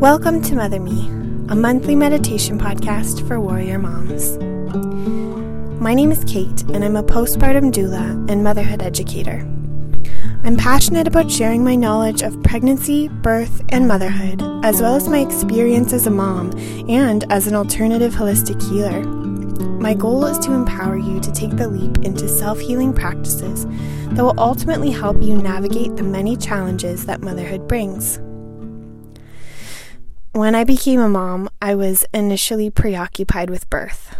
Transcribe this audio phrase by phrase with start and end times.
[0.00, 1.08] Welcome to Mother Me,
[1.50, 4.38] a monthly meditation podcast for warrior moms.
[5.78, 9.46] My name is Kate, and I'm a postpartum doula and motherhood educator.
[10.42, 15.18] I'm passionate about sharing my knowledge of pregnancy, birth, and motherhood, as well as my
[15.18, 16.50] experience as a mom
[16.88, 19.02] and as an alternative holistic healer.
[19.02, 23.66] My goal is to empower you to take the leap into self healing practices
[24.14, 28.18] that will ultimately help you navigate the many challenges that motherhood brings.
[30.32, 34.14] When I became a mom, I was initially preoccupied with birth.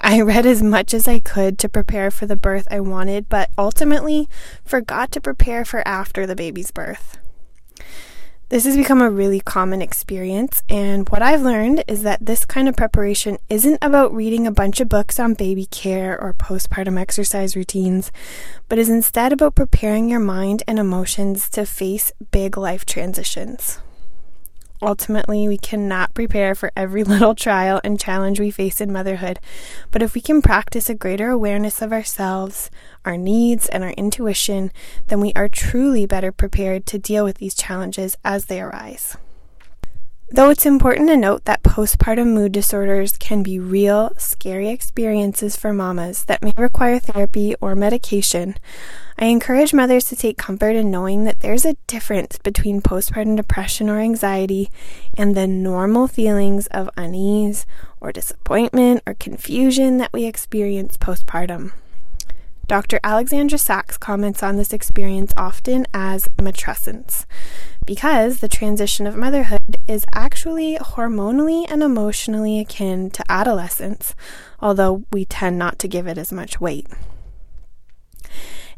[0.00, 3.50] I read as much as I could to prepare for the birth I wanted, but
[3.58, 4.26] ultimately
[4.64, 7.18] forgot to prepare for after the baby's birth.
[8.48, 12.66] This has become a really common experience, and what I've learned is that this kind
[12.66, 17.54] of preparation isn't about reading a bunch of books on baby care or postpartum exercise
[17.54, 18.10] routines,
[18.70, 23.80] but is instead about preparing your mind and emotions to face big life transitions.
[24.84, 29.40] Ultimately, we cannot prepare for every little trial and challenge we face in motherhood,
[29.90, 32.70] but if we can practice a greater awareness of ourselves,
[33.04, 34.70] our needs, and our intuition,
[35.06, 39.16] then we are truly better prepared to deal with these challenges as they arise.
[40.30, 45.72] Though it's important to note that postpartum mood disorders can be real, scary experiences for
[45.72, 48.56] mamas that may require therapy or medication,
[49.18, 53.90] I encourage mothers to take comfort in knowing that there's a difference between postpartum depression
[53.90, 54.70] or anxiety
[55.16, 57.66] and the normal feelings of unease
[58.00, 61.72] or disappointment or confusion that we experience postpartum.
[62.66, 62.98] Dr.
[63.04, 67.26] Alexandra Sacks comments on this experience often as matrescence,
[67.84, 74.14] because the transition of motherhood is actually hormonally and emotionally akin to adolescence,
[74.60, 76.86] although we tend not to give it as much weight.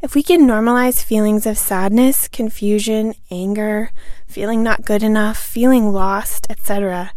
[0.01, 3.91] If we can normalize feelings of sadness, confusion, anger,
[4.27, 7.13] feeling not good enough, feeling lost, etc.,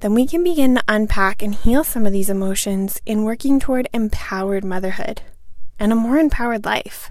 [0.00, 3.88] then we can begin to unpack and heal some of these emotions in working toward
[3.92, 5.22] empowered motherhood
[5.80, 7.10] and a more empowered life.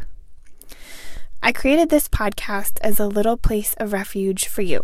[1.42, 4.84] I created this podcast as a little place of refuge for you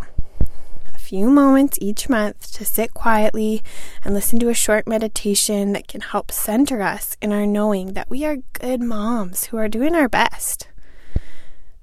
[0.93, 3.61] A few moments each month to sit quietly
[4.03, 8.09] and listen to a short meditation that can help center us in our knowing that
[8.09, 10.67] we are good moms who are doing our best.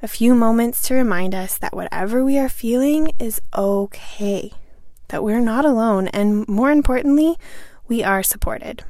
[0.03, 4.51] A few moments to remind us that whatever we are feeling is okay,
[5.09, 7.37] that we're not alone, and more importantly,
[7.87, 8.83] we are supported.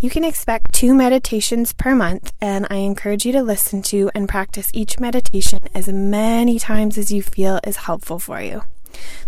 [0.00, 4.28] You can expect two meditations per month, and I encourage you to listen to and
[4.28, 8.62] practice each meditation as many times as you feel is helpful for you.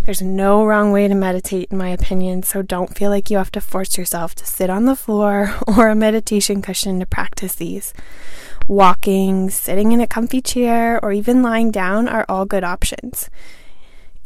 [0.04, 3.50] There's no wrong way to meditate, in my opinion, so don't feel like you have
[3.52, 7.94] to force yourself to sit on the floor or a meditation cushion to practice these.
[8.68, 13.30] Walking, sitting in a comfy chair, or even lying down are all good options.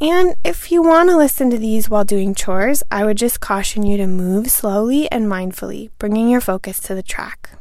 [0.01, 3.85] And if you want to listen to these while doing chores, I would just caution
[3.85, 7.51] you to move slowly and mindfully, bringing your focus to the track.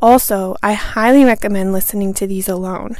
[0.00, 2.96] Also, I highly recommend listening to these alone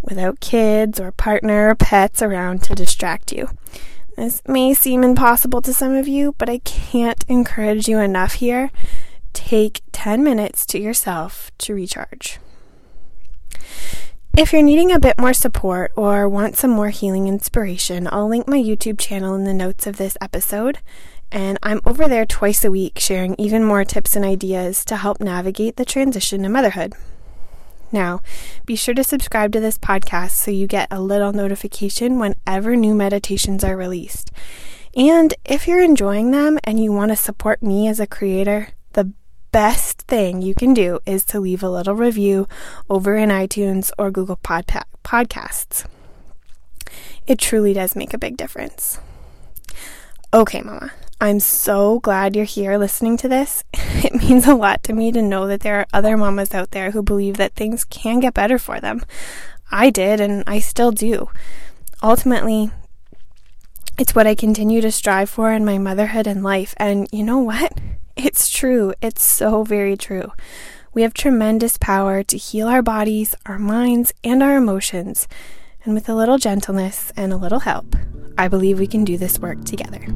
[0.00, 3.50] without kids or partner or pets around to distract you.
[4.16, 8.70] This may seem impossible to some of you, but I can't encourage you enough here.
[9.32, 12.38] Take 10 minutes to yourself to recharge.
[14.36, 18.46] If you're needing a bit more support or want some more healing inspiration, I'll link
[18.46, 20.80] my YouTube channel in the notes of this episode.
[21.32, 25.22] And I'm over there twice a week sharing even more tips and ideas to help
[25.22, 26.92] navigate the transition to motherhood.
[27.90, 28.20] Now,
[28.66, 32.94] be sure to subscribe to this podcast so you get a little notification whenever new
[32.94, 34.30] meditations are released.
[34.94, 39.14] And if you're enjoying them and you want to support me as a creator, the
[39.56, 42.46] best thing you can do is to leave a little review
[42.90, 45.86] over in iTunes or Google Pod- Podcasts.
[47.26, 49.00] It truly does make a big difference.
[50.34, 53.64] Okay, Mama, I'm so glad you're here listening to this.
[54.04, 56.90] It means a lot to me to know that there are other mamas out there
[56.90, 59.02] who believe that things can get better for them.
[59.70, 61.30] I did, and I still do.
[62.02, 62.70] Ultimately,
[63.98, 66.74] it's what I continue to strive for in my motherhood and life.
[66.76, 67.72] And you know what?
[68.16, 68.94] It's true.
[69.02, 70.32] It's so very true.
[70.94, 75.28] We have tremendous power to heal our bodies, our minds, and our emotions.
[75.84, 77.94] And with a little gentleness and a little help,
[78.38, 80.06] I believe we can do this work together.